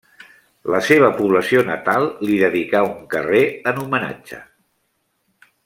[0.75, 4.41] La seva població natal li dedicà un carrer en homenatge.